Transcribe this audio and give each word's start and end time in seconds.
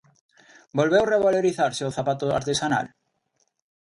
Volveu 0.77 1.03
revalorizarse 1.13 1.81
o 1.89 1.93
zapato 1.97 2.25
artesanal? 2.39 2.85